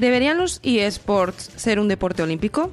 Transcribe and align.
¿Deberían 0.00 0.38
los 0.38 0.60
eSports 0.62 1.50
ser 1.56 1.78
un 1.78 1.86
deporte 1.86 2.22
olímpico? 2.22 2.72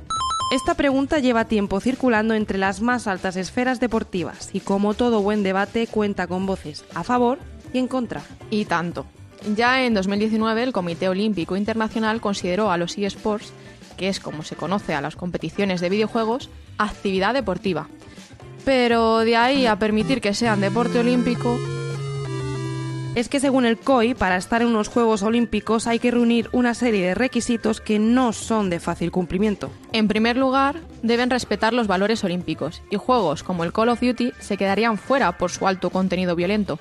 Esta 0.54 0.76
pregunta 0.76 1.20
lleva 1.20 1.44
tiempo 1.44 1.82
circulando 1.82 2.34
entre 2.34 2.58
las 2.58 2.80
más 2.80 3.06
altas 3.06 3.36
esferas 3.36 3.82
deportivas 3.82 4.52
y 4.54 4.62
como 4.62 4.94
todo 4.94 5.22
buen 5.22 5.44
debate 5.44 5.88
cuenta 5.88 6.26
con 6.28 6.46
voces 6.46 6.86
a 6.96 7.04
favor 7.04 7.38
y 7.74 7.80
en 7.80 7.90
contra. 7.90 8.24
Y 8.50 8.64
tanto. 8.64 9.06
Ya 9.58 9.84
en 9.84 9.94
2019 9.94 10.64
el 10.64 10.72
Comité 10.72 11.10
Olímpico 11.10 11.58
Internacional 11.58 12.22
consideró 12.22 12.72
a 12.72 12.78
los 12.78 12.98
eSports, 12.98 13.52
que 13.98 14.08
es 14.08 14.22
como 14.22 14.44
se 14.44 14.56
conoce 14.56 14.94
a 14.94 15.02
las 15.02 15.18
competiciones 15.18 15.82
de 15.82 15.90
videojuegos, 15.90 16.50
actividad 16.78 17.34
deportiva. 17.34 17.90
Pero 18.64 19.20
de 19.20 19.36
ahí 19.36 19.66
a 19.66 19.78
permitir 19.78 20.22
que 20.22 20.34
sean 20.34 20.62
deporte 20.62 21.00
olímpico, 21.00 21.60
es 23.18 23.30
que 23.30 23.40
según 23.40 23.66
el 23.66 23.80
COI, 23.80 24.14
para 24.14 24.38
estar 24.38 24.62
en 24.62 24.68
unos 24.68 24.90
Juegos 24.90 25.24
Olímpicos 25.24 25.88
hay 25.88 25.98
que 25.98 26.12
reunir 26.12 26.50
una 26.52 26.76
serie 26.76 27.04
de 27.04 27.16
requisitos 27.16 27.82
que 27.82 27.98
no 27.98 28.32
son 28.32 28.70
de 28.70 28.80
fácil 28.80 29.12
cumplimiento. 29.12 29.72
En 29.92 30.08
primer 30.08 30.38
lugar, 30.38 30.82
deben 31.02 31.32
respetar 31.32 31.74
los 31.74 31.88
valores 31.88 32.24
olímpicos, 32.24 32.84
y 32.92 32.98
juegos 32.98 33.42
como 33.42 33.64
el 33.64 33.74
Call 33.74 33.90
of 33.90 34.02
Duty 34.02 34.34
se 34.40 34.56
quedarían 34.56 35.00
fuera 35.00 35.36
por 35.36 35.50
su 35.50 35.68
alto 35.68 35.90
contenido 35.90 36.36
violento, 36.36 36.78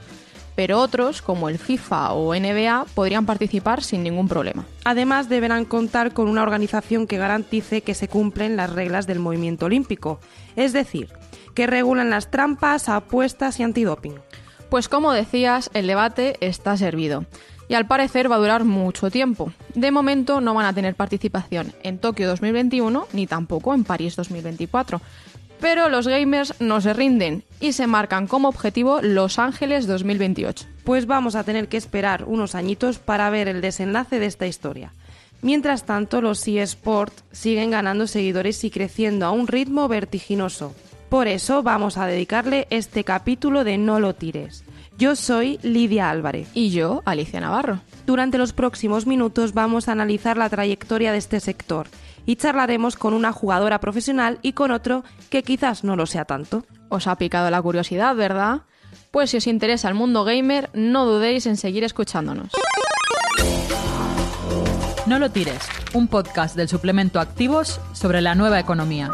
pero 0.57 0.79
otros, 0.79 1.23
como 1.23 1.49
el 1.49 1.59
FIFA 1.59 2.13
o 2.13 2.35
NBA, 2.35 2.85
podrían 2.95 3.25
participar 3.25 3.83
sin 3.83 4.03
ningún 4.03 4.29
problema. 4.29 4.67
Además, 4.85 5.31
deberán 5.31 5.65
contar 5.65 6.13
con 6.13 6.29
una 6.29 6.43
organización 6.43 7.07
que 7.07 7.17
garantice 7.17 7.81
que 7.81 7.95
se 7.95 8.09
cumplen 8.09 8.57
las 8.57 8.75
reglas 8.75 9.07
del 9.07 9.21
movimiento 9.21 9.65
olímpico, 9.65 10.21
es 10.55 10.75
decir, 10.75 11.09
que 11.55 11.67
regulan 11.67 12.11
las 12.11 12.31
trampas, 12.31 12.91
apuestas 12.91 13.59
y 13.59 13.63
antidoping. 13.63 14.17
Pues 14.69 14.89
como 14.89 15.13
decías, 15.13 15.71
el 15.75 15.87
debate 15.87 16.37
está 16.41 16.77
servido. 16.77 17.25
Y 17.69 17.75
al 17.75 17.87
parecer 17.87 18.31
va 18.31 18.37
a 18.37 18.41
durar 18.41 18.65
mucho 18.65 19.11
tiempo. 19.11 19.53
De 19.75 19.91
momento 19.91 20.41
no 20.41 20.55
van 20.55 20.67
a 20.67 20.73
tener 20.73 20.95
participación 20.95 21.73
en 21.83 21.99
Tokio 21.99 22.29
2021 22.29 23.09
ni 23.13 23.27
tampoco 23.27 23.75
en 23.75 23.85
París 23.85 24.15
2024. 24.17 25.01
Pero 25.61 25.89
los 25.89 26.07
gamers 26.07 26.55
no 26.61 26.81
se 26.81 26.93
rinden 26.93 27.43
y 27.61 27.73
se 27.73 27.87
marcan 27.87 28.27
como 28.27 28.49
objetivo 28.49 29.01
Los 29.01 29.39
Ángeles 29.39 29.87
2028. 29.87 30.67
Pues 30.85 31.07
vamos 31.07 31.35
a 31.35 31.45
tener 31.45 31.69
que 31.69 31.79
esperar 31.79 32.25
unos 32.25 32.55
añitos 32.55 32.99
para 32.99 33.31
ver 33.31 33.49
el 33.49 33.61
desenlace 33.61 34.21
de 34.21 34.27
esta 34.27 34.47
historia. 34.47 34.93
Mientras 35.43 35.85
tanto, 35.85 36.21
los 36.21 36.47
eSports 36.47 37.25
siguen 37.33 37.71
ganando 37.71 38.07
seguidores 38.07 38.63
y 38.65 38.71
creciendo 38.71 39.27
a 39.27 39.31
un 39.31 39.47
ritmo 39.47 39.89
vertiginoso. 39.89 40.75
Por 41.09 41.29
eso 41.29 41.63
vamos 41.63 41.99
a 41.99 42.07
dedicarle 42.07 42.67
este 42.71 43.05
capítulo 43.05 43.63
de 43.63 43.79
No 43.79 44.01
lo 44.01 44.15
tires. 44.15 44.65
Yo 44.99 45.15
soy 45.15 45.59
Lidia 45.63 46.11
Álvarez. 46.11 46.49
Y 46.55 46.71
yo, 46.71 47.03
Alicia 47.05 47.41
Navarro. 47.41 47.81
Durante 48.07 48.39
los 48.39 48.53
próximos 48.53 49.07
minutos 49.07 49.53
vamos 49.55 49.89
a 49.89 49.93
analizar 49.93 50.37
la 50.37 50.49
trayectoria 50.49 51.13
de 51.13 51.19
este 51.19 51.39
sector 51.39 51.87
y 52.25 52.37
charlaremos 52.37 52.97
con 52.97 53.15
una 53.15 53.33
jugadora 53.33 53.79
profesional 53.79 54.39
y 54.43 54.53
con 54.53 54.73
otro 54.73 55.05
que 55.31 55.43
quizás 55.43 55.85
no 55.85 55.95
lo 55.95 56.07
sea 56.07 56.25
tanto. 56.25 56.65
Os 56.89 57.07
ha 57.07 57.17
picado 57.17 57.51
la 57.51 57.63
curiosidad, 57.63 58.17
¿verdad? 58.17 58.63
Pues 59.13 59.31
si 59.31 59.37
os 59.37 59.47
interesa 59.47 59.89
el 59.89 59.95
mundo 59.95 60.25
gamer, 60.25 60.71
no 60.75 61.05
dudéis 61.05 61.47
en 61.47 61.57
seguir 61.57 61.85
escuchándonos. 61.85 62.51
No 65.07 65.21
lo 65.21 65.31
tires, 65.31 65.61
un 65.95 66.09
podcast 66.09 66.57
del 66.57 66.69
suplemento 66.69 67.21
Activos 67.21 67.81
sobre 67.93 68.21
la 68.21 68.35
nueva 68.35 68.59
economía. 68.59 69.11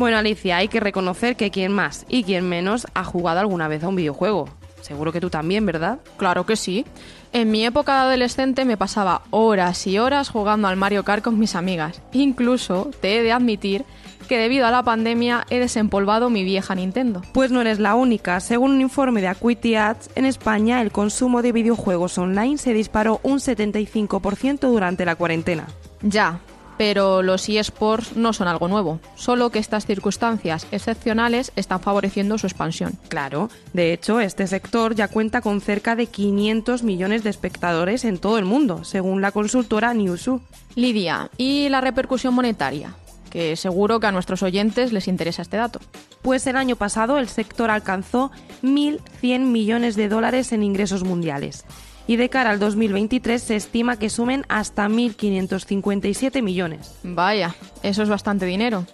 Bueno, 0.00 0.16
Alicia, 0.16 0.56
hay 0.56 0.68
que 0.68 0.80
reconocer 0.80 1.36
que 1.36 1.50
quien 1.50 1.72
más 1.72 2.06
y 2.08 2.24
quien 2.24 2.48
menos 2.48 2.86
ha 2.94 3.04
jugado 3.04 3.38
alguna 3.38 3.68
vez 3.68 3.84
a 3.84 3.88
un 3.88 3.96
videojuego. 3.96 4.48
Seguro 4.80 5.12
que 5.12 5.20
tú 5.20 5.28
también, 5.28 5.66
¿verdad? 5.66 5.98
Claro 6.16 6.46
que 6.46 6.56
sí. 6.56 6.86
En 7.34 7.50
mi 7.50 7.66
época 7.66 7.92
de 7.92 8.00
adolescente 8.08 8.64
me 8.64 8.78
pasaba 8.78 9.20
horas 9.28 9.86
y 9.86 9.98
horas 9.98 10.30
jugando 10.30 10.68
al 10.68 10.78
Mario 10.78 11.04
Kart 11.04 11.22
con 11.22 11.38
mis 11.38 11.54
amigas. 11.54 12.00
Incluso, 12.14 12.90
te 13.02 13.18
he 13.18 13.22
de 13.22 13.32
admitir, 13.32 13.84
que 14.26 14.38
debido 14.38 14.66
a 14.66 14.70
la 14.70 14.82
pandemia 14.82 15.44
he 15.50 15.58
desempolvado 15.58 16.30
mi 16.30 16.44
vieja 16.44 16.74
Nintendo. 16.74 17.20
Pues 17.34 17.52
no 17.52 17.60
eres 17.60 17.78
la 17.78 17.94
única. 17.94 18.40
Según 18.40 18.70
un 18.70 18.80
informe 18.80 19.20
de 19.20 19.28
Acuity 19.28 19.74
Ads, 19.74 20.12
en 20.14 20.24
España 20.24 20.80
el 20.80 20.92
consumo 20.92 21.42
de 21.42 21.52
videojuegos 21.52 22.16
online 22.16 22.56
se 22.56 22.72
disparó 22.72 23.20
un 23.22 23.38
75% 23.38 24.60
durante 24.60 25.04
la 25.04 25.16
cuarentena. 25.16 25.66
Ya, 26.00 26.40
pero 26.80 27.20
los 27.20 27.46
eSports 27.46 28.16
no 28.16 28.32
son 28.32 28.48
algo 28.48 28.66
nuevo, 28.66 29.00
solo 29.14 29.50
que 29.50 29.58
estas 29.58 29.84
circunstancias 29.84 30.66
excepcionales 30.72 31.52
están 31.54 31.80
favoreciendo 31.80 32.38
su 32.38 32.46
expansión. 32.46 32.98
Claro, 33.08 33.50
de 33.74 33.92
hecho, 33.92 34.18
este 34.18 34.46
sector 34.46 34.94
ya 34.94 35.08
cuenta 35.08 35.42
con 35.42 35.60
cerca 35.60 35.94
de 35.94 36.06
500 36.06 36.82
millones 36.82 37.22
de 37.22 37.28
espectadores 37.28 38.06
en 38.06 38.16
todo 38.16 38.38
el 38.38 38.46
mundo, 38.46 38.82
según 38.82 39.20
la 39.20 39.30
consultora 39.30 39.92
Newzoo. 39.92 40.40
Lidia, 40.74 41.28
¿y 41.36 41.68
la 41.68 41.82
repercusión 41.82 42.32
monetaria? 42.32 42.94
Que 43.28 43.56
seguro 43.56 44.00
que 44.00 44.06
a 44.06 44.12
nuestros 44.12 44.42
oyentes 44.42 44.90
les 44.90 45.06
interesa 45.06 45.42
este 45.42 45.58
dato. 45.58 45.80
Pues 46.22 46.46
el 46.46 46.56
año 46.56 46.76
pasado 46.76 47.18
el 47.18 47.28
sector 47.28 47.68
alcanzó 47.68 48.30
1.100 48.62 49.40
millones 49.40 49.96
de 49.96 50.08
dólares 50.08 50.50
en 50.52 50.62
ingresos 50.62 51.04
mundiales 51.04 51.66
y 52.10 52.16
de 52.16 52.28
cara 52.28 52.50
al 52.50 52.58
2023 52.58 53.40
se 53.40 53.54
estima 53.54 53.96
que 53.96 54.10
sumen 54.10 54.44
hasta 54.48 54.88
1.557 54.88 56.42
millones. 56.42 56.92
Vaya, 57.04 57.54
eso 57.84 58.02
es 58.02 58.08
bastante 58.08 58.46
dinero. 58.46 58.84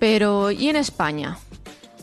Pero, 0.00 0.50
¿y 0.50 0.68
en 0.68 0.74
España? 0.74 1.38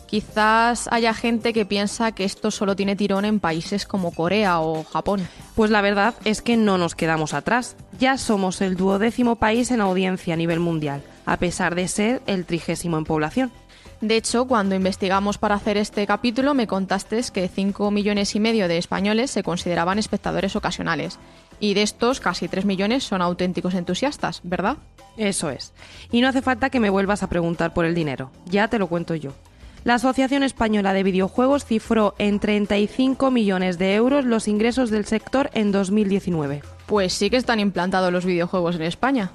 Quizás 0.06 0.88
haya 0.90 1.12
gente 1.12 1.52
que 1.52 1.66
piensa 1.66 2.12
que 2.12 2.24
esto 2.24 2.50
solo 2.50 2.76
tiene 2.76 2.96
tirón 2.96 3.26
en 3.26 3.40
países 3.40 3.84
como 3.84 4.10
Corea 4.10 4.60
o 4.60 4.84
Japón. 4.84 5.28
Pues 5.54 5.70
la 5.70 5.82
verdad 5.82 6.14
es 6.24 6.40
que 6.40 6.56
no 6.56 6.78
nos 6.78 6.94
quedamos 6.94 7.34
atrás. 7.34 7.76
Ya 8.00 8.16
somos 8.16 8.62
el 8.62 8.74
duodécimo 8.74 9.36
país 9.36 9.70
en 9.70 9.82
audiencia 9.82 10.32
a 10.32 10.38
nivel 10.38 10.60
mundial, 10.60 11.02
a 11.26 11.36
pesar 11.36 11.74
de 11.74 11.88
ser 11.88 12.22
el 12.26 12.46
trigésimo 12.46 12.96
en 12.96 13.04
población. 13.04 13.52
De 14.00 14.16
hecho, 14.16 14.46
cuando 14.46 14.76
investigamos 14.76 15.38
para 15.38 15.56
hacer 15.56 15.76
este 15.76 16.06
capítulo, 16.06 16.54
me 16.54 16.68
contaste 16.68 17.20
que 17.32 17.48
5 17.48 17.90
millones 17.90 18.36
y 18.36 18.40
medio 18.40 18.68
de 18.68 18.78
españoles 18.78 19.32
se 19.32 19.42
consideraban 19.42 19.98
espectadores 19.98 20.54
ocasionales. 20.54 21.18
Y 21.58 21.74
de 21.74 21.82
estos, 21.82 22.20
casi 22.20 22.46
3 22.46 22.64
millones 22.64 23.02
son 23.02 23.22
auténticos 23.22 23.74
entusiastas, 23.74 24.40
¿verdad? 24.44 24.76
Eso 25.16 25.50
es. 25.50 25.72
Y 26.12 26.20
no 26.20 26.28
hace 26.28 26.42
falta 26.42 26.70
que 26.70 26.78
me 26.78 26.90
vuelvas 26.90 27.24
a 27.24 27.28
preguntar 27.28 27.74
por 27.74 27.84
el 27.84 27.94
dinero. 27.96 28.30
Ya 28.46 28.68
te 28.68 28.78
lo 28.78 28.86
cuento 28.86 29.16
yo. 29.16 29.32
La 29.82 29.94
Asociación 29.94 30.44
Española 30.44 30.92
de 30.92 31.02
Videojuegos 31.02 31.64
cifró 31.64 32.14
en 32.18 32.38
35 32.38 33.32
millones 33.32 33.78
de 33.78 33.94
euros 33.94 34.24
los 34.24 34.46
ingresos 34.46 34.90
del 34.90 35.06
sector 35.06 35.50
en 35.54 35.72
2019. 35.72 36.62
Pues 36.86 37.14
sí 37.14 37.30
que 37.30 37.36
están 37.36 37.58
implantados 37.58 38.12
los 38.12 38.24
videojuegos 38.24 38.76
en 38.76 38.82
España. 38.82 39.32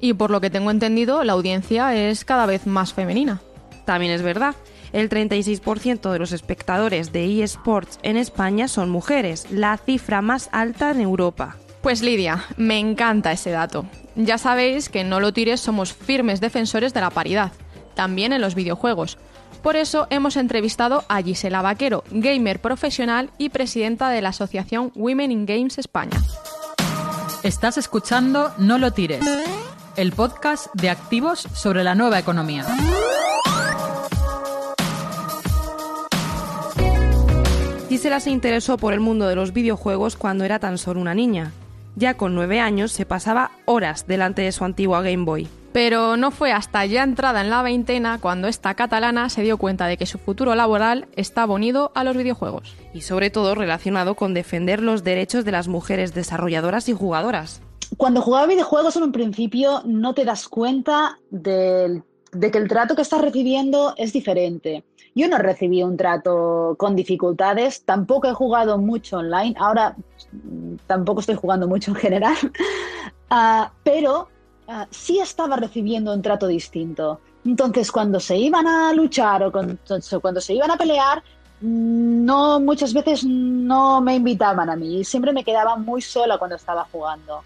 Y 0.00 0.12
por 0.12 0.30
lo 0.30 0.40
que 0.40 0.50
tengo 0.50 0.70
entendido, 0.70 1.24
la 1.24 1.32
audiencia 1.32 1.94
es 1.94 2.24
cada 2.24 2.44
vez 2.46 2.66
más 2.66 2.92
femenina. 2.92 3.40
También 3.88 4.12
es 4.12 4.20
verdad, 4.20 4.54
el 4.92 5.08
36% 5.08 6.12
de 6.12 6.18
los 6.18 6.32
espectadores 6.32 7.10
de 7.10 7.42
eSports 7.42 7.98
en 8.02 8.18
España 8.18 8.68
son 8.68 8.90
mujeres, 8.90 9.46
la 9.50 9.78
cifra 9.78 10.20
más 10.20 10.50
alta 10.52 10.90
en 10.90 11.00
Europa. 11.00 11.56
Pues 11.80 12.02
Lidia, 12.02 12.44
me 12.58 12.78
encanta 12.78 13.32
ese 13.32 13.50
dato. 13.50 13.86
Ya 14.14 14.36
sabéis 14.36 14.90
que 14.90 15.00
en 15.00 15.08
No 15.08 15.20
lo 15.20 15.32
tires 15.32 15.60
somos 15.60 15.94
firmes 15.94 16.42
defensores 16.42 16.92
de 16.92 17.00
la 17.00 17.08
paridad, 17.08 17.52
también 17.94 18.34
en 18.34 18.42
los 18.42 18.54
videojuegos. 18.54 19.16
Por 19.62 19.74
eso 19.74 20.06
hemos 20.10 20.36
entrevistado 20.36 21.06
a 21.08 21.22
Gisela 21.22 21.62
Vaquero, 21.62 22.04
gamer 22.10 22.60
profesional 22.60 23.30
y 23.38 23.48
presidenta 23.48 24.10
de 24.10 24.20
la 24.20 24.28
asociación 24.28 24.92
Women 24.96 25.32
in 25.32 25.46
Games 25.46 25.78
España. 25.78 26.20
Estás 27.42 27.78
escuchando 27.78 28.52
No 28.58 28.76
lo 28.76 28.92
tires, 28.92 29.24
el 29.96 30.12
podcast 30.12 30.66
de 30.74 30.90
activos 30.90 31.48
sobre 31.54 31.84
la 31.84 31.94
nueva 31.94 32.18
economía. 32.18 32.66
Gisela 37.88 38.20
se 38.20 38.28
interesó 38.28 38.76
por 38.76 38.92
el 38.92 39.00
mundo 39.00 39.26
de 39.28 39.34
los 39.34 39.54
videojuegos 39.54 40.14
cuando 40.14 40.44
era 40.44 40.58
tan 40.58 40.76
solo 40.76 41.00
una 41.00 41.14
niña. 41.14 41.52
Ya 41.96 42.18
con 42.18 42.34
nueve 42.34 42.60
años 42.60 42.92
se 42.92 43.06
pasaba 43.06 43.50
horas 43.64 44.06
delante 44.06 44.42
de 44.42 44.52
su 44.52 44.64
antigua 44.64 45.00
Game 45.00 45.24
Boy. 45.24 45.48
Pero 45.72 46.18
no 46.18 46.30
fue 46.30 46.52
hasta 46.52 46.84
ya 46.84 47.02
entrada 47.02 47.40
en 47.40 47.48
la 47.48 47.62
veintena 47.62 48.18
cuando 48.20 48.46
esta 48.46 48.74
catalana 48.74 49.30
se 49.30 49.40
dio 49.40 49.56
cuenta 49.56 49.86
de 49.86 49.96
que 49.96 50.04
su 50.04 50.18
futuro 50.18 50.54
laboral 50.54 51.08
estaba 51.16 51.54
unido 51.54 51.90
a 51.94 52.04
los 52.04 52.14
videojuegos. 52.14 52.76
Y 52.92 53.00
sobre 53.00 53.30
todo 53.30 53.54
relacionado 53.54 54.16
con 54.16 54.34
defender 54.34 54.82
los 54.82 55.02
derechos 55.02 55.46
de 55.46 55.52
las 55.52 55.66
mujeres 55.66 56.12
desarrolladoras 56.12 56.90
y 56.90 56.92
jugadoras. 56.92 57.62
Cuando 57.96 58.20
jugaba 58.20 58.46
videojuegos 58.46 58.96
en 58.96 59.04
un 59.04 59.12
principio 59.12 59.80
no 59.86 60.12
te 60.12 60.26
das 60.26 60.46
cuenta 60.46 61.18
de 61.30 62.02
que 62.32 62.58
el 62.58 62.68
trato 62.68 62.94
que 62.94 63.02
estás 63.02 63.22
recibiendo 63.22 63.94
es 63.96 64.12
diferente. 64.12 64.84
Yo 65.18 65.26
no 65.26 65.38
recibí 65.38 65.82
un 65.82 65.96
trato 65.96 66.76
con 66.78 66.94
dificultades, 66.94 67.82
tampoco 67.84 68.28
he 68.28 68.32
jugado 68.32 68.78
mucho 68.78 69.16
online, 69.16 69.52
ahora 69.58 69.96
mm, 70.30 70.76
tampoco 70.86 71.18
estoy 71.18 71.34
jugando 71.34 71.66
mucho 71.66 71.90
en 71.90 71.96
general, 71.96 72.36
uh, 73.32 73.66
pero 73.82 74.28
uh, 74.68 74.84
sí 74.90 75.18
estaba 75.18 75.56
recibiendo 75.56 76.14
un 76.14 76.22
trato 76.22 76.46
distinto. 76.46 77.18
Entonces, 77.44 77.90
cuando 77.90 78.20
se 78.20 78.36
iban 78.36 78.68
a 78.68 78.92
luchar 78.92 79.42
o 79.42 79.50
cuando, 79.50 79.76
cuando 80.22 80.40
se 80.40 80.54
iban 80.54 80.70
a 80.70 80.76
pelear, 80.76 81.20
no 81.62 82.60
muchas 82.60 82.94
veces 82.94 83.24
no 83.24 84.00
me 84.00 84.14
invitaban 84.14 84.70
a 84.70 84.76
mí, 84.76 85.02
siempre 85.02 85.32
me 85.32 85.42
quedaba 85.42 85.74
muy 85.74 86.00
sola 86.00 86.38
cuando 86.38 86.54
estaba 86.54 86.86
jugando. 86.92 87.42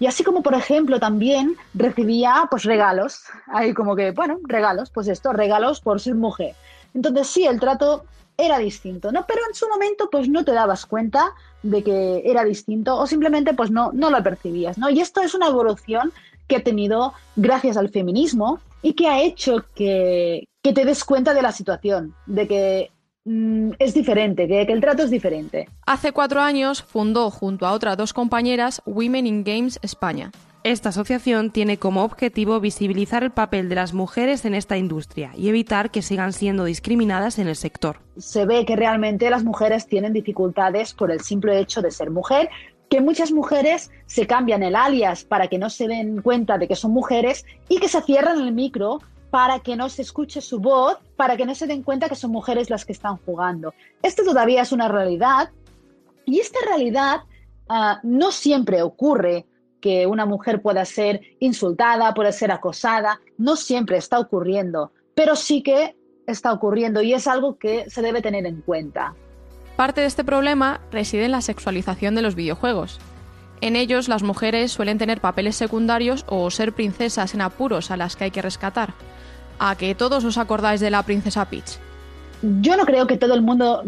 Y 0.00 0.06
así 0.06 0.24
como, 0.24 0.42
por 0.42 0.54
ejemplo, 0.54 0.98
también 0.98 1.54
recibía 1.72 2.48
pues 2.50 2.64
regalos, 2.64 3.22
ahí 3.46 3.74
como 3.74 3.94
que, 3.94 4.10
bueno, 4.10 4.40
regalos, 4.42 4.90
pues 4.90 5.06
esto, 5.06 5.32
regalos 5.32 5.80
por 5.80 6.00
ser 6.00 6.16
mujer. 6.16 6.56
Entonces 6.94 7.26
sí, 7.28 7.46
el 7.46 7.60
trato 7.60 8.04
era 8.36 8.58
distinto, 8.58 9.12
¿no? 9.12 9.24
Pero 9.26 9.40
en 9.48 9.54
su 9.54 9.68
momento 9.68 10.08
pues 10.10 10.28
no 10.28 10.44
te 10.44 10.52
dabas 10.52 10.86
cuenta 10.86 11.32
de 11.62 11.82
que 11.82 12.22
era 12.24 12.44
distinto 12.44 12.96
o 12.96 13.06
simplemente 13.06 13.54
pues 13.54 13.70
no, 13.70 13.92
no 13.92 14.10
lo 14.10 14.22
percibías, 14.22 14.78
¿no? 14.78 14.90
Y 14.90 15.00
esto 15.00 15.20
es 15.20 15.34
una 15.34 15.48
evolución 15.48 16.12
que 16.48 16.56
ha 16.56 16.62
tenido 16.62 17.12
gracias 17.36 17.76
al 17.76 17.90
feminismo 17.90 18.60
y 18.82 18.94
que 18.94 19.06
ha 19.08 19.20
hecho 19.22 19.64
que, 19.74 20.48
que 20.62 20.72
te 20.72 20.84
des 20.84 21.04
cuenta 21.04 21.34
de 21.34 21.42
la 21.42 21.52
situación, 21.52 22.14
de 22.26 22.48
que 22.48 22.90
mm, 23.24 23.72
es 23.78 23.94
diferente, 23.94 24.48
que, 24.48 24.66
que 24.66 24.72
el 24.72 24.80
trato 24.80 25.04
es 25.04 25.10
diferente. 25.10 25.68
Hace 25.86 26.12
cuatro 26.12 26.40
años 26.40 26.82
fundó 26.82 27.30
junto 27.30 27.66
a 27.66 27.72
otras 27.72 27.96
dos 27.96 28.12
compañeras 28.12 28.82
Women 28.86 29.26
in 29.26 29.44
Games 29.44 29.78
España. 29.82 30.32
Esta 30.64 30.90
asociación 30.90 31.50
tiene 31.50 31.76
como 31.76 32.04
objetivo 32.04 32.60
visibilizar 32.60 33.24
el 33.24 33.32
papel 33.32 33.68
de 33.68 33.74
las 33.74 33.94
mujeres 33.94 34.44
en 34.44 34.54
esta 34.54 34.76
industria 34.76 35.32
y 35.36 35.48
evitar 35.48 35.90
que 35.90 36.02
sigan 36.02 36.32
siendo 36.32 36.64
discriminadas 36.64 37.40
en 37.40 37.48
el 37.48 37.56
sector. 37.56 37.98
Se 38.16 38.46
ve 38.46 38.64
que 38.64 38.76
realmente 38.76 39.28
las 39.28 39.42
mujeres 39.42 39.88
tienen 39.88 40.12
dificultades 40.12 40.94
por 40.94 41.10
el 41.10 41.20
simple 41.20 41.58
hecho 41.58 41.82
de 41.82 41.90
ser 41.90 42.10
mujer, 42.10 42.48
que 42.88 43.00
muchas 43.00 43.32
mujeres 43.32 43.90
se 44.06 44.28
cambian 44.28 44.62
el 44.62 44.76
alias 44.76 45.24
para 45.24 45.48
que 45.48 45.58
no 45.58 45.68
se 45.68 45.88
den 45.88 46.22
cuenta 46.22 46.58
de 46.58 46.68
que 46.68 46.76
son 46.76 46.92
mujeres 46.92 47.44
y 47.68 47.78
que 47.78 47.88
se 47.88 48.00
cierran 48.02 48.40
el 48.40 48.52
micro 48.52 49.00
para 49.30 49.58
que 49.60 49.74
no 49.74 49.88
se 49.88 50.02
escuche 50.02 50.40
su 50.40 50.60
voz, 50.60 50.98
para 51.16 51.36
que 51.36 51.44
no 51.44 51.56
se 51.56 51.66
den 51.66 51.82
cuenta 51.82 52.08
que 52.08 52.14
son 52.14 52.30
mujeres 52.30 52.70
las 52.70 52.84
que 52.84 52.92
están 52.92 53.16
jugando. 53.16 53.74
Esto 54.00 54.22
todavía 54.22 54.62
es 54.62 54.70
una 54.70 54.86
realidad 54.86 55.50
y 56.24 56.38
esta 56.38 56.60
realidad 56.68 57.22
uh, 57.68 57.96
no 58.04 58.30
siempre 58.30 58.82
ocurre 58.82 59.46
que 59.82 60.06
una 60.06 60.24
mujer 60.24 60.62
pueda 60.62 60.86
ser 60.86 61.20
insultada, 61.40 62.14
pueda 62.14 62.32
ser 62.32 62.52
acosada, 62.52 63.20
no 63.36 63.56
siempre 63.56 63.98
está 63.98 64.18
ocurriendo, 64.18 64.92
pero 65.14 65.36
sí 65.36 65.62
que 65.62 65.96
está 66.26 66.52
ocurriendo 66.52 67.02
y 67.02 67.12
es 67.12 67.26
algo 67.26 67.58
que 67.58 67.90
se 67.90 68.00
debe 68.00 68.22
tener 68.22 68.46
en 68.46 68.62
cuenta. 68.62 69.14
Parte 69.76 70.00
de 70.00 70.06
este 70.06 70.24
problema 70.24 70.80
reside 70.92 71.24
en 71.24 71.32
la 71.32 71.40
sexualización 71.40 72.14
de 72.14 72.22
los 72.22 72.36
videojuegos. 72.36 73.00
En 73.60 73.76
ellos 73.76 74.08
las 74.08 74.22
mujeres 74.22 74.72
suelen 74.72 74.98
tener 74.98 75.20
papeles 75.20 75.56
secundarios 75.56 76.24
o 76.28 76.50
ser 76.50 76.72
princesas 76.72 77.34
en 77.34 77.40
apuros 77.40 77.90
a 77.90 77.96
las 77.96 78.16
que 78.16 78.24
hay 78.24 78.30
que 78.30 78.42
rescatar. 78.42 78.94
A 79.58 79.76
que 79.76 79.94
todos 79.94 80.24
os 80.24 80.38
acordáis 80.38 80.80
de 80.80 80.90
la 80.90 81.02
princesa 81.02 81.44
Peach. 81.44 81.78
Yo 82.60 82.76
no 82.76 82.84
creo 82.84 83.06
que 83.06 83.16
todo 83.16 83.34
el 83.34 83.42
mundo 83.42 83.84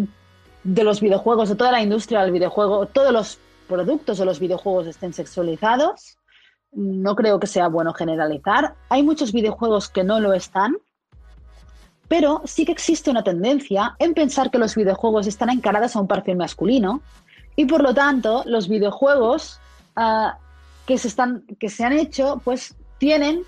de 0.65 0.85
los 0.85 1.01
videojuegos, 1.01 1.49
de 1.49 1.57
toda 1.57 1.73
la 1.73 1.83
industria 1.83 2.23
del 2.23 2.33
videojuego, 2.33 2.87
todos 2.87 3.13
los 3.13 3.39
productos 3.69 4.19
de 4.19 4.25
los 4.25 4.41
videojuegos 4.41 4.87
estén 4.87 5.13
sexualizados. 5.13 6.19
No 6.73 7.15
creo 7.15 7.39
que 7.39 7.47
sea 7.47 7.69
bueno 7.69 7.93
generalizar. 7.93 8.75
Hay 8.89 9.03
muchos 9.03 9.33
videojuegos 9.33 9.89
que 9.89 10.05
no 10.05 10.21
lo 10.21 10.33
están, 10.33 10.77
pero 12.09 12.43
sí 12.45 12.65
que 12.65 12.73
existe 12.73 13.11
una 13.11 13.23
tendencia 13.23 13.95
en 13.99 14.15
pensar 14.15 14.51
que 14.51 14.59
los 14.59 14.75
videojuegos 14.75 15.27
están 15.27 15.51
encarados 15.51 15.97
a 15.97 16.01
un 16.01 16.09
perfil 16.09 16.37
masculino 16.37 17.01
y 17.57 17.67
por 17.67 17.83
lo 17.83 17.95
tanto 17.95 18.43
los 18.47 18.69
videojuegos 18.69 19.61
uh, 19.97 20.31
que, 20.87 20.99
se 20.99 21.09
están, 21.09 21.45
que 21.59 21.69
se 21.69 21.85
han 21.85 21.93
hecho 21.93 22.41
pues 22.45 22.75
tienen, 22.99 23.43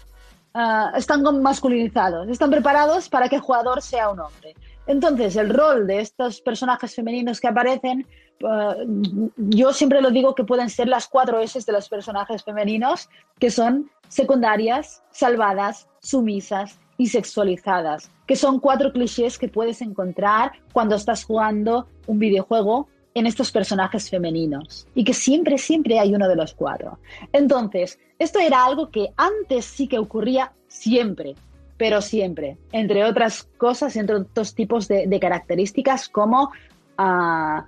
uh, 0.54 0.96
están 0.96 1.22
masculinizados, 1.42 2.28
están 2.28 2.50
preparados 2.50 3.08
para 3.08 3.28
que 3.28 3.36
el 3.36 3.42
jugador 3.42 3.82
sea 3.82 4.10
un 4.10 4.20
hombre. 4.20 4.54
Entonces 4.86 5.36
el 5.36 5.50
rol 5.50 5.86
de 5.86 6.00
estos 6.00 6.40
personajes 6.40 6.94
femeninos 6.94 7.40
que 7.40 7.48
aparecen 7.48 8.06
Uh, 8.42 9.30
yo 9.36 9.72
siempre 9.72 10.02
lo 10.02 10.10
digo 10.10 10.34
que 10.34 10.44
pueden 10.44 10.68
ser 10.68 10.88
las 10.88 11.08
cuatro 11.08 11.40
S 11.40 11.58
de 11.64 11.72
los 11.72 11.88
personajes 11.88 12.44
femeninos, 12.44 13.08
que 13.38 13.50
son 13.50 13.90
secundarias, 14.08 15.02
salvadas, 15.10 15.88
sumisas 16.00 16.78
y 16.98 17.06
sexualizadas, 17.06 18.10
que 18.26 18.36
son 18.36 18.60
cuatro 18.60 18.92
clichés 18.92 19.38
que 19.38 19.48
puedes 19.48 19.80
encontrar 19.80 20.52
cuando 20.72 20.96
estás 20.96 21.24
jugando 21.24 21.88
un 22.06 22.18
videojuego 22.18 22.88
en 23.14 23.26
estos 23.26 23.50
personajes 23.50 24.10
femeninos 24.10 24.86
y 24.94 25.02
que 25.02 25.14
siempre, 25.14 25.56
siempre 25.56 25.98
hay 25.98 26.14
uno 26.14 26.28
de 26.28 26.36
los 26.36 26.52
cuatro. 26.52 26.98
Entonces, 27.32 27.98
esto 28.18 28.38
era 28.38 28.66
algo 28.66 28.90
que 28.90 29.08
antes 29.16 29.64
sí 29.64 29.88
que 29.88 29.98
ocurría 29.98 30.52
siempre, 30.68 31.34
pero 31.76 32.00
siempre, 32.00 32.56
entre 32.72 33.04
otras 33.04 33.48
cosas, 33.58 33.96
entre 33.96 34.16
otros 34.16 34.54
tipos 34.54 34.88
de, 34.88 35.18
características 35.20 36.08
como... 36.08 36.50
Uh, 36.98 37.60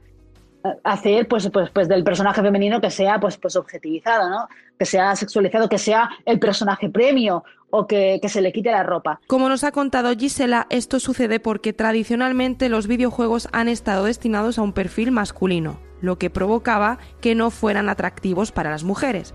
hacer 0.85 1.29
pues, 1.29 1.49
pues, 1.51 1.71
pues 1.71 1.89
del 1.89 2.05
personaje 2.05 2.43
femenino 2.43 2.81
que 2.81 2.91
sea 2.91 3.21
pues, 3.21 3.37
pues 3.37 3.57
objetivizado, 3.57 4.29
¿no? 4.29 4.49
Que 4.79 4.85
sea 4.85 5.15
sexualizado, 5.17 5.69
que 5.69 5.79
sea 5.79 6.11
el 6.25 6.39
personaje 6.39 6.89
premio 6.89 7.45
o 7.71 7.87
que, 7.87 8.21
se 8.29 8.41
le 8.41 8.53
quite 8.53 8.71
la 8.71 8.83
ropa. 8.83 9.21
Como 9.27 9.49
nos 9.49 9.65
ha 9.65 9.73
contado 9.73 10.15
Gisela, 10.17 10.67
esto 10.71 11.01
sucede 11.01 11.41
porque 11.41 11.73
tradicionalmente 11.73 12.69
los 12.69 12.87
videojuegos 12.87 13.49
han 13.53 13.69
estado 13.69 14.05
destinados 14.05 14.59
a 14.59 14.63
un 14.63 14.73
perfil 14.73 15.11
masculino, 15.11 15.79
lo 16.01 16.19
que 16.19 16.31
provocaba 16.31 16.99
que 17.21 17.35
no 17.35 17.51
fueran 17.51 17.89
atractivos 17.89 18.53
para 18.53 18.71
las 18.71 18.85
mujeres. 18.85 19.35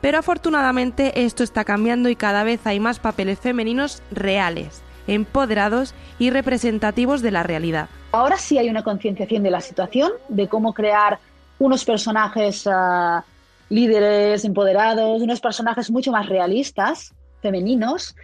Pero 0.00 0.18
afortunadamente 0.18 1.24
esto 1.24 1.42
está 1.42 1.64
cambiando 1.64 2.08
y 2.08 2.16
cada 2.16 2.44
vez 2.44 2.66
hay 2.66 2.80
más 2.80 2.98
papeles 2.98 3.40
femeninos 3.40 4.02
reales, 4.10 4.82
empoderados 5.06 5.94
y 6.18 6.30
representativos 6.30 7.22
de 7.22 7.30
la 7.30 7.42
realidad. 7.42 7.88
Ahora 8.12 8.36
sí 8.36 8.58
hay 8.58 8.68
una 8.68 8.82
concienciación 8.82 9.42
de 9.42 9.50
la 9.50 9.60
situación, 9.60 10.12
de 10.28 10.48
cómo 10.48 10.72
crear 10.72 11.18
unos 11.58 11.84
personajes 11.84 12.66
uh, 12.66 13.20
líderes, 13.68 14.44
empoderados, 14.44 15.22
unos 15.22 15.40
personajes 15.40 15.90
mucho 15.90 16.12
más 16.12 16.28
realistas, 16.28 17.12
femeninos, 17.42 18.14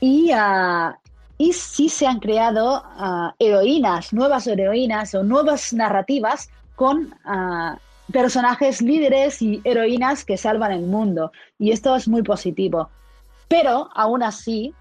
y, 0.00 0.32
uh, 0.32 0.92
y 1.38 1.52
sí 1.52 1.88
se 1.88 2.06
han 2.06 2.20
creado 2.20 2.82
uh, 2.82 3.30
heroínas, 3.38 4.12
nuevas 4.12 4.46
heroínas 4.46 5.14
o 5.14 5.22
nuevas 5.22 5.72
narrativas 5.72 6.48
con 6.76 7.14
personajes 8.12 8.82
líderes 8.82 9.40
y 9.42 9.60
heroínas 9.64 10.24
que 10.24 10.36
salvan 10.36 10.72
el 10.72 10.86
mundo. 10.86 11.32
Y 11.58 11.72
esto 11.72 11.94
es 11.96 12.08
muy 12.08 12.22
positivo. 12.22 12.90
Pero 13.48 13.88
aún 13.94 14.22
así, 14.22 14.74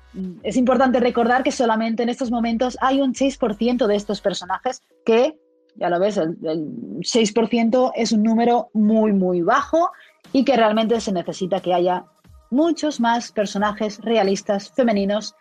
es 0.43 0.57
importante 0.57 0.99
recordar 0.99 1.43
que 1.43 1.51
solamente 1.51 2.03
en 2.03 2.09
estos 2.09 2.31
momentos 2.31 2.77
hay 2.81 3.01
un 3.01 3.13
6% 3.13 3.87
de 3.87 3.95
estos 3.95 4.21
personajes 4.21 4.81
que, 5.05 5.37
ya 5.75 5.89
lo 5.89 5.99
ves, 5.99 6.17
el, 6.17 6.37
6% 6.37 7.91
es 7.95 8.11
un 8.11 8.23
número 8.23 8.69
muy, 8.73 9.13
muy 9.13 9.41
bajo 9.41 9.91
y 10.31 10.45
que 10.45 10.55
realmente 10.55 10.99
se 11.01 11.11
necesita 11.11 11.59
que 11.59 11.73
haya 11.73 12.05
muchos 12.51 12.99
más 12.99 13.31
personajes 13.31 13.99
realistas, 13.99 14.71
femeninos 14.71 15.35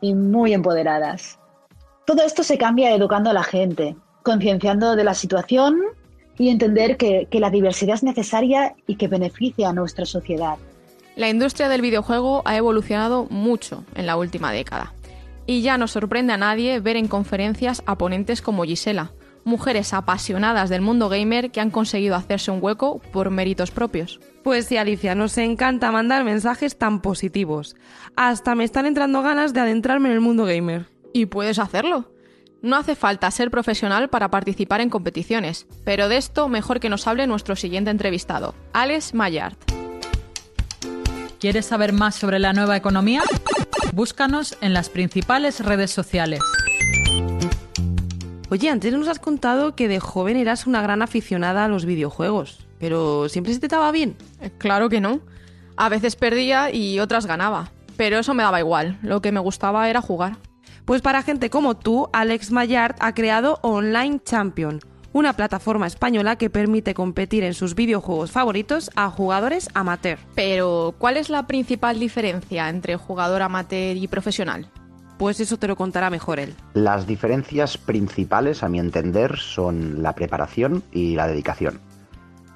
y 0.00 0.14
muy 0.14 0.52
empoderadas. 0.52 1.38
Todo 2.06 2.22
esto 2.22 2.42
se 2.42 2.58
cambia 2.58 2.94
educando 2.94 3.30
a 3.30 3.34
la 3.34 3.44
gente, 3.44 3.96
concienciando 4.22 4.96
de 4.96 5.04
la 5.04 5.14
situación 5.14 5.80
y 6.38 6.50
entender 6.50 6.96
que, 6.96 7.26
que 7.30 7.40
la 7.40 7.50
diversidad 7.50 7.94
es 7.94 8.02
necesaria 8.02 8.74
y 8.86 8.96
que 8.96 9.08
beneficia 9.08 9.68
a 9.68 9.72
nuestra 9.72 10.04
sociedad. 10.04 10.56
La 11.16 11.30
industria 11.30 11.68
del 11.68 11.80
videojuego 11.80 12.42
ha 12.44 12.56
evolucionado 12.56 13.26
mucho 13.30 13.84
en 13.94 14.06
la 14.06 14.16
última 14.16 14.52
década. 14.52 14.92
Y 15.46 15.62
ya 15.62 15.78
no 15.78 15.88
sorprende 15.88 16.32
a 16.32 16.36
nadie 16.36 16.80
ver 16.80 16.96
en 16.96 17.08
conferencias 17.08 17.82
a 17.86 17.96
ponentes 17.96 18.42
como 18.42 18.64
Gisela, 18.64 19.12
mujeres 19.44 19.94
apasionadas 19.94 20.68
del 20.68 20.82
mundo 20.82 21.08
gamer 21.08 21.52
que 21.52 21.60
han 21.60 21.70
conseguido 21.70 22.16
hacerse 22.16 22.50
un 22.50 22.58
hueco 22.60 23.00
por 23.12 23.30
méritos 23.30 23.70
propios. 23.70 24.20
Pues 24.42 24.66
sí, 24.66 24.76
Alicia, 24.76 25.14
nos 25.14 25.38
encanta 25.38 25.92
mandar 25.92 26.24
mensajes 26.24 26.76
tan 26.76 27.00
positivos. 27.00 27.76
Hasta 28.16 28.54
me 28.54 28.64
están 28.64 28.86
entrando 28.86 29.22
ganas 29.22 29.54
de 29.54 29.60
adentrarme 29.60 30.08
en 30.08 30.16
el 30.16 30.20
mundo 30.20 30.44
gamer. 30.44 30.86
Y 31.12 31.26
puedes 31.26 31.58
hacerlo. 31.58 32.10
No 32.66 32.74
hace 32.74 32.96
falta 32.96 33.30
ser 33.30 33.52
profesional 33.52 34.08
para 34.08 34.28
participar 34.28 34.80
en 34.80 34.90
competiciones, 34.90 35.68
pero 35.84 36.08
de 36.08 36.16
esto 36.16 36.48
mejor 36.48 36.80
que 36.80 36.88
nos 36.88 37.06
hable 37.06 37.28
nuestro 37.28 37.54
siguiente 37.54 37.92
entrevistado, 37.92 38.56
Alex 38.72 39.14
Mayart. 39.14 39.56
¿Quieres 41.38 41.66
saber 41.66 41.92
más 41.92 42.16
sobre 42.16 42.40
la 42.40 42.52
nueva 42.52 42.76
economía? 42.76 43.22
Búscanos 43.92 44.58
en 44.62 44.74
las 44.74 44.90
principales 44.90 45.60
redes 45.60 45.92
sociales. 45.92 46.40
Oye, 48.50 48.68
antes 48.68 48.92
nos 48.92 49.06
has 49.06 49.20
contado 49.20 49.76
que 49.76 49.86
de 49.86 50.00
joven 50.00 50.36
eras 50.36 50.66
una 50.66 50.82
gran 50.82 51.02
aficionada 51.02 51.66
a 51.66 51.68
los 51.68 51.84
videojuegos, 51.84 52.66
pero 52.80 53.28
¿siempre 53.28 53.54
se 53.54 53.60
te 53.60 53.66
estaba 53.66 53.92
bien? 53.92 54.16
Eh, 54.40 54.50
claro 54.58 54.88
que 54.88 55.00
no. 55.00 55.20
A 55.76 55.88
veces 55.88 56.16
perdía 56.16 56.74
y 56.74 56.98
otras 56.98 57.26
ganaba, 57.26 57.70
pero 57.96 58.18
eso 58.18 58.34
me 58.34 58.42
daba 58.42 58.58
igual. 58.58 58.98
Lo 59.02 59.22
que 59.22 59.30
me 59.30 59.38
gustaba 59.38 59.88
era 59.88 60.00
jugar. 60.00 60.38
Pues 60.86 61.02
para 61.02 61.24
gente 61.24 61.50
como 61.50 61.76
tú, 61.76 62.08
Alex 62.12 62.52
Mayard 62.52 62.94
ha 63.00 63.12
creado 63.12 63.58
Online 63.62 64.20
Champion, 64.22 64.78
una 65.12 65.32
plataforma 65.32 65.88
española 65.88 66.36
que 66.36 66.48
permite 66.48 66.94
competir 66.94 67.42
en 67.42 67.54
sus 67.54 67.74
videojuegos 67.74 68.30
favoritos 68.30 68.92
a 68.94 69.10
jugadores 69.10 69.68
amateur. 69.74 70.16
Pero, 70.36 70.94
¿cuál 70.96 71.16
es 71.16 71.28
la 71.28 71.48
principal 71.48 71.98
diferencia 71.98 72.68
entre 72.68 72.94
jugador 72.94 73.42
amateur 73.42 73.96
y 73.96 74.06
profesional? 74.06 74.70
Pues 75.18 75.40
eso 75.40 75.56
te 75.56 75.66
lo 75.66 75.74
contará 75.74 76.08
mejor 76.08 76.38
él. 76.38 76.54
Las 76.74 77.04
diferencias 77.08 77.78
principales, 77.78 78.62
a 78.62 78.68
mi 78.68 78.78
entender, 78.78 79.38
son 79.38 80.04
la 80.04 80.14
preparación 80.14 80.84
y 80.92 81.16
la 81.16 81.26
dedicación. 81.26 81.80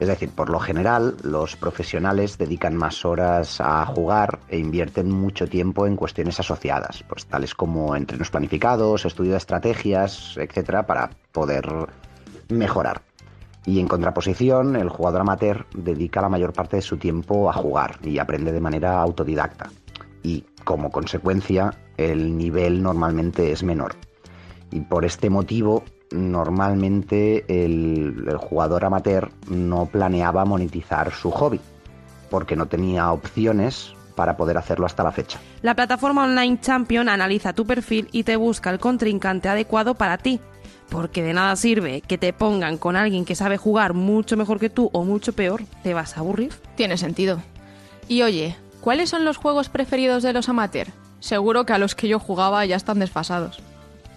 Es 0.01 0.09
decir, 0.09 0.31
por 0.31 0.49
lo 0.49 0.59
general, 0.59 1.15
los 1.23 1.57
profesionales 1.57 2.39
dedican 2.39 2.75
más 2.75 3.05
horas 3.05 3.61
a 3.61 3.85
jugar 3.85 4.39
e 4.49 4.57
invierten 4.57 5.11
mucho 5.11 5.47
tiempo 5.47 5.87
en 5.87 5.95
cuestiones 5.95 6.41
asociadas, 6.41 7.05
pues 7.07 7.27
tales 7.27 7.55
como 7.55 7.95
entrenos 7.95 8.31
planificados, 8.31 9.05
estudio 9.05 9.33
de 9.33 9.37
estrategias, 9.37 10.39
etcétera, 10.39 10.87
para 10.87 11.11
poder 11.33 11.69
mejorar. 12.49 13.03
Y 13.67 13.79
en 13.79 13.89
contraposición, 13.89 14.75
el 14.75 14.89
jugador 14.89 15.21
amateur 15.21 15.67
dedica 15.75 16.23
la 16.23 16.31
mayor 16.31 16.55
parte 16.55 16.77
de 16.77 16.83
su 16.83 16.97
tiempo 16.97 17.51
a 17.51 17.53
jugar 17.53 17.99
y 18.03 18.19
aprende 18.19 18.53
de 18.53 18.61
manera 18.61 19.03
autodidacta. 19.03 19.71
Y 20.23 20.47
como 20.65 20.91
consecuencia, 20.91 21.75
el 21.99 22.39
nivel 22.39 22.83
normalmente 22.83 23.53
es 23.53 23.63
menor. 23.63 23.97
Y 24.71 24.81
por 24.81 25.05
este 25.05 25.29
motivo, 25.29 25.85
normalmente 26.11 27.45
el, 27.49 28.25
el, 28.29 28.37
jugador 28.37 28.85
amateur 28.85 29.31
no 29.49 29.87
planeaba 29.87 30.45
monetizar 30.45 31.13
su 31.13 31.31
hobby, 31.31 31.61
porque 32.31 32.57
no 32.57 32.67
tenía 32.67 33.13
opciones 33.13 33.95
para 34.15 34.37
poder 34.37 34.59
hacerlo 34.59 34.87
hasta 34.87 35.03
la 35.03 35.13
fecha. 35.13 35.41
La 35.63 35.75
plataforma 35.75 36.25
Online 36.25 36.61
Champion 36.61 37.09
analiza 37.09 37.53
tu 37.53 37.67
perfil 37.67 38.09
y 38.13 38.25
te 38.25 38.37
busca 38.37 38.71
el 38.71 38.79
contrincante 38.79 39.49
adecuado 39.49 39.95
para 39.95 40.19
ti, 40.19 40.41
porque 40.91 41.23
de 41.23 41.33
nada 41.33 41.57
sirve 41.57 42.03
que 42.03 42.19
te 42.19 42.33
pongan 42.33 42.77
con 42.77 42.97
alguien 42.97 43.25
que 43.25 43.35
sabe 43.35 43.57
jugar 43.57 43.95
mucho 43.95 44.37
mejor 44.37 44.59
que 44.59 44.71
tú 44.71 44.91
o 44.93 45.05
mucho 45.05 45.33
peor, 45.33 45.63
te 45.83 45.95
vas 45.95 46.17
a 46.17 46.21
aburrir. 46.21 46.53
Tiene 46.77 46.99
sentido. 46.99 47.41
Y 48.09 48.23
oye, 48.23 48.57
¿cuáles 48.81 49.09
son 49.09 49.25
los 49.25 49.37
juegos 49.37 49.69
preferidos 49.69 50.23
de 50.23 50.33
los 50.33 50.49
amateurs? 50.49 50.93
Seguro 51.21 51.65
que 51.65 51.73
a 51.73 51.79
los 51.79 51.95
que 51.95 52.09
yo 52.09 52.19
jugaba 52.19 52.65
ya 52.67 52.77
están 52.77 52.99
desfasados. 52.99 53.63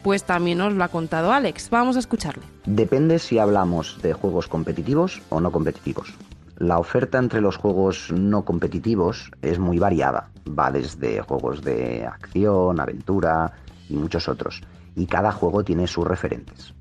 Pues 0.03 0.25
también 0.25 0.57
nos 0.57 0.73
lo 0.73 0.83
ha 0.83 0.89
contado 0.89 1.31
Alex. 1.31 1.69
Vamos 1.69 1.95
a 1.95 1.99
escucharle. 1.99 2.43
Depende 2.65 3.19
si 3.19 3.39
hablamos 3.39 3.99
de 4.01 4.13
juegos 4.13 4.47
competitivos 4.47 5.21
o 5.29 5.39
no 5.39 5.51
competitivos. 5.51 6.13
La 6.57 6.77
oferta 6.77 7.17
entre 7.17 7.41
los 7.41 7.57
juegos 7.57 8.11
no 8.11 8.45
competitivos 8.45 9.31
es 9.41 9.59
muy 9.59 9.79
variada. 9.79 10.29
Va 10.47 10.71
desde 10.71 11.21
juegos 11.21 11.61
de 11.63 12.05
acción, 12.05 12.79
aventura 12.79 13.53
y 13.89 13.95
muchos 13.95 14.27
otros. 14.27 14.61
Y 14.95 15.05
cada 15.07 15.31
juego 15.31 15.63
tiene 15.63 15.87
sus 15.87 16.05
referentes. 16.05 16.73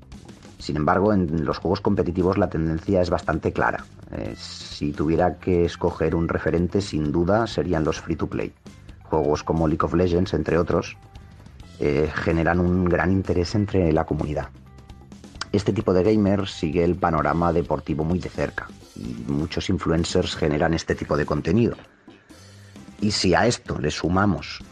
Sin 0.59 0.77
embargo, 0.77 1.11
en 1.11 1.43
los 1.43 1.57
juegos 1.57 1.81
competitivos 1.81 2.37
la 2.37 2.49
tendencia 2.49 3.01
es 3.01 3.09
bastante 3.09 3.51
clara. 3.51 3.83
Eh, 4.11 4.35
si 4.37 4.91
tuviera 4.91 5.37
que 5.37 5.65
escoger 5.65 6.15
un 6.15 6.27
referente, 6.27 6.81
sin 6.81 7.11
duda 7.11 7.47
serían 7.47 7.83
los 7.83 7.99
free 7.99 8.15
to 8.15 8.27
play. 8.27 8.53
Juegos 9.03 9.43
como 9.43 9.67
League 9.67 9.83
of 9.83 9.93
Legends, 9.93 10.33
entre 10.33 10.57
otros, 10.57 10.95
eh, 11.79 12.09
generan 12.13 12.59
un 12.59 12.85
gran 12.85 13.11
interés 13.11 13.55
entre 13.55 13.91
la 13.91 14.05
comunidad. 14.05 14.49
Este 15.51 15.71
tipo 15.71 15.93
de 15.93 16.03
gamers 16.03 16.51
sigue 16.51 16.83
el 16.83 16.95
panorama 16.95 17.53
deportivo 17.53 18.03
muy 18.03 18.19
de 18.19 18.29
cerca 18.29 18.67
y 18.95 19.31
muchos 19.31 19.69
influencers 19.69 20.35
generan 20.35 20.73
este 20.73 20.95
tipo 20.95 21.15
de 21.15 21.25
contenido. 21.25 21.75
Y 23.01 23.11
si 23.11 23.35
a 23.35 23.45
esto 23.45 23.77
le 23.79 23.91
sumamos 23.91 24.63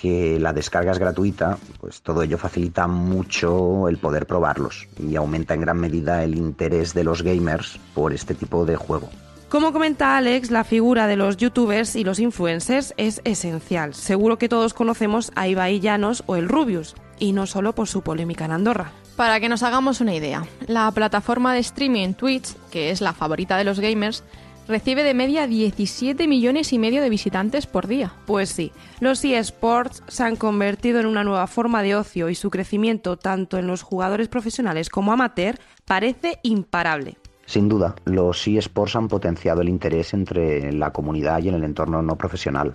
que 0.00 0.38
la 0.38 0.52
descarga 0.52 0.92
es 0.92 0.98
gratuita, 0.98 1.58
pues 1.80 2.02
todo 2.02 2.22
ello 2.22 2.36
facilita 2.36 2.86
mucho 2.86 3.88
el 3.88 3.98
poder 3.98 4.26
probarlos 4.26 4.88
y 4.98 5.16
aumenta 5.16 5.54
en 5.54 5.62
gran 5.62 5.78
medida 5.78 6.22
el 6.22 6.36
interés 6.36 6.92
de 6.92 7.04
los 7.04 7.22
gamers 7.22 7.78
por 7.94 8.12
este 8.12 8.34
tipo 8.34 8.66
de 8.66 8.76
juego. 8.76 9.08
Como 9.48 9.72
comenta 9.72 10.16
Alex, 10.16 10.50
la 10.50 10.64
figura 10.64 11.06
de 11.06 11.14
los 11.14 11.36
youtubers 11.36 11.94
y 11.94 12.02
los 12.02 12.18
influencers 12.18 12.94
es 12.96 13.20
esencial. 13.24 13.94
Seguro 13.94 14.38
que 14.38 14.48
todos 14.48 14.74
conocemos 14.74 15.30
a 15.36 15.46
Ibai 15.46 15.78
Llanos 15.78 16.24
o 16.26 16.34
el 16.34 16.48
Rubius, 16.48 16.96
y 17.20 17.32
no 17.32 17.46
solo 17.46 17.72
por 17.72 17.86
su 17.86 18.02
polémica 18.02 18.44
en 18.44 18.50
Andorra. 18.50 18.90
Para 19.14 19.38
que 19.38 19.48
nos 19.48 19.62
hagamos 19.62 20.00
una 20.00 20.16
idea, 20.16 20.44
la 20.66 20.90
plataforma 20.90 21.54
de 21.54 21.60
streaming 21.60 22.14
Twitch, 22.14 22.54
que 22.72 22.90
es 22.90 23.00
la 23.00 23.12
favorita 23.12 23.56
de 23.56 23.62
los 23.62 23.78
gamers, 23.78 24.24
recibe 24.66 25.04
de 25.04 25.14
media 25.14 25.46
17 25.46 26.26
millones 26.26 26.72
y 26.72 26.78
medio 26.80 27.00
de 27.00 27.08
visitantes 27.08 27.68
por 27.68 27.86
día. 27.86 28.12
Pues 28.26 28.50
sí, 28.50 28.72
los 28.98 29.24
eSports 29.24 30.02
se 30.08 30.24
han 30.24 30.34
convertido 30.34 30.98
en 30.98 31.06
una 31.06 31.22
nueva 31.22 31.46
forma 31.46 31.82
de 31.82 31.94
ocio 31.94 32.28
y 32.30 32.34
su 32.34 32.50
crecimiento 32.50 33.16
tanto 33.16 33.58
en 33.58 33.68
los 33.68 33.82
jugadores 33.82 34.26
profesionales 34.26 34.88
como 34.88 35.12
amateur 35.12 35.60
parece 35.84 36.40
imparable. 36.42 37.16
Sin 37.46 37.68
duda, 37.68 37.94
los 38.04 38.46
eSports 38.46 38.96
han 38.96 39.06
potenciado 39.06 39.62
el 39.62 39.68
interés 39.68 40.12
entre 40.12 40.72
la 40.72 40.92
comunidad 40.92 41.40
y 41.40 41.48
en 41.48 41.54
el 41.54 41.64
entorno 41.64 42.02
no 42.02 42.16
profesional. 42.16 42.74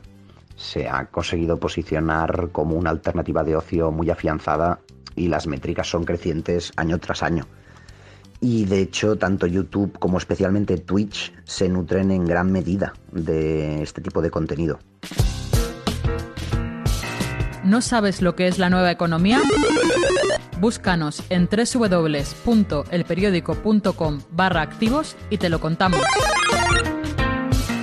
Se 0.55 0.87
ha 0.87 1.05
conseguido 1.07 1.59
posicionar 1.59 2.49
como 2.51 2.75
una 2.75 2.89
alternativa 2.89 3.43
de 3.43 3.57
ocio 3.57 3.91
muy 3.91 4.09
afianzada 4.09 4.79
y 5.15 5.27
las 5.27 5.45
métricas 5.45 5.89
son 5.89 6.05
crecientes 6.05 6.71
año 6.77 6.99
tras 6.99 7.21
año. 7.21 7.45
Y 8.39 8.65
de 8.65 8.81
hecho, 8.81 9.17
tanto 9.17 9.45
YouTube 9.45 9.99
como 9.99 10.17
especialmente 10.17 10.77
Twitch 10.77 11.33
se 11.43 11.67
nutren 11.67 12.09
en 12.09 12.25
gran 12.25 12.51
medida 12.51 12.93
de 13.11 13.83
este 13.83 14.01
tipo 14.01 14.21
de 14.21 14.31
contenido. 14.31 14.79
¿No 17.63 17.81
sabes 17.81 18.21
lo 18.21 18.35
que 18.35 18.47
es 18.47 18.57
la 18.57 18.69
nueva 18.69 18.89
economía? 18.89 19.39
Búscanos 20.61 21.23
en 21.31 21.49
www.elperiódico.com 21.49 24.21
barra 24.29 24.61
activos 24.61 25.17
y 25.31 25.39
te 25.39 25.49
lo 25.49 25.59
contamos. 25.59 25.99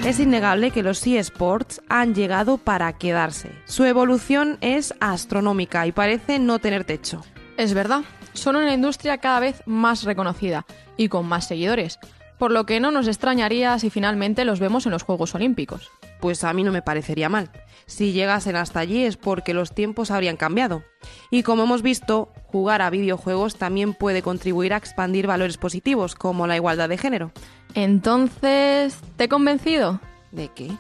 Es 0.06 0.20
innegable 0.20 0.70
que 0.70 0.84
los 0.84 1.04
eSports 1.04 1.82
han 1.88 2.14
llegado 2.14 2.56
para 2.56 2.92
quedarse. 2.92 3.50
Su 3.64 3.84
evolución 3.84 4.58
es 4.60 4.94
astronómica 5.00 5.88
y 5.88 5.92
parece 5.92 6.38
no 6.38 6.60
tener 6.60 6.84
techo. 6.84 7.24
Es 7.56 7.74
verdad, 7.74 8.02
son 8.32 8.54
una 8.54 8.72
industria 8.72 9.18
cada 9.18 9.40
vez 9.40 9.60
más 9.66 10.04
reconocida 10.04 10.64
y 10.96 11.08
con 11.08 11.26
más 11.26 11.48
seguidores, 11.48 11.98
por 12.38 12.52
lo 12.52 12.66
que 12.66 12.80
no 12.80 12.90
nos 12.90 13.08
extrañaría 13.08 13.78
si 13.78 13.90
finalmente 13.90 14.44
los 14.44 14.60
vemos 14.60 14.86
en 14.86 14.92
los 14.92 15.02
Juegos 15.02 15.34
Olímpicos. 15.34 15.90
Pues 16.20 16.44
a 16.44 16.52
mí 16.52 16.64
no 16.64 16.72
me 16.72 16.82
parecería 16.82 17.28
mal. 17.28 17.50
Si 17.86 18.12
llegasen 18.12 18.56
hasta 18.56 18.80
allí 18.80 19.04
es 19.04 19.16
porque 19.16 19.54
los 19.54 19.74
tiempos 19.74 20.10
habrían 20.10 20.36
cambiado. 20.36 20.84
Y 21.30 21.42
como 21.42 21.64
hemos 21.64 21.82
visto, 21.82 22.32
jugar 22.46 22.82
a 22.82 22.90
videojuegos 22.90 23.56
también 23.56 23.94
puede 23.94 24.22
contribuir 24.22 24.74
a 24.74 24.76
expandir 24.76 25.26
valores 25.26 25.58
positivos, 25.58 26.14
como 26.14 26.46
la 26.46 26.56
igualdad 26.56 26.88
de 26.88 26.98
género. 26.98 27.32
Entonces, 27.74 28.98
¿te 29.16 29.24
he 29.24 29.28
convencido? 29.28 30.00
¿De 30.32 30.48
qué? 30.48 30.70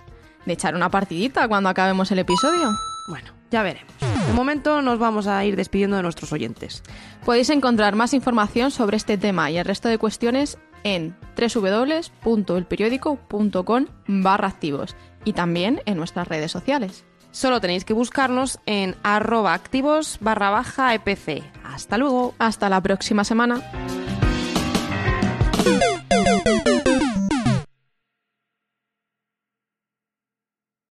De 0.46 0.52
echar 0.52 0.74
una 0.74 0.90
partidita 0.90 1.48
cuando 1.48 1.68
acabemos 1.68 2.10
el 2.10 2.18
episodio. 2.20 2.70
Bueno, 3.08 3.32
ya 3.50 3.62
veremos. 3.62 3.94
De 4.26 4.32
momento 4.34 4.82
nos 4.82 4.98
vamos 4.98 5.26
a 5.26 5.42
ir 5.46 5.56
despidiendo 5.56 5.96
de 5.96 6.02
nuestros 6.02 6.32
oyentes. 6.32 6.82
Podéis 7.24 7.48
encontrar 7.48 7.96
más 7.96 8.12
información 8.12 8.70
sobre 8.70 8.98
este 8.98 9.16
tema 9.16 9.50
y 9.50 9.56
el 9.56 9.64
resto 9.64 9.88
de 9.88 9.96
cuestiones 9.96 10.58
en 10.84 11.16
www.elperiódico.com 11.36 13.86
barra 14.06 14.48
activos 14.48 14.96
y 15.24 15.32
también 15.32 15.80
en 15.86 15.96
nuestras 15.96 16.28
redes 16.28 16.50
sociales. 16.50 17.04
Solo 17.30 17.60
tenéis 17.60 17.84
que 17.84 17.92
buscarnos 17.92 18.58
en 18.66 18.96
arroba 19.02 19.54
activos 19.54 20.18
barra 20.20 20.50
baja 20.50 20.94
EPC. 20.94 21.42
Hasta 21.64 21.98
luego. 21.98 22.34
Hasta 22.38 22.68
la 22.68 22.80
próxima 22.80 23.24
semana. 23.24 23.62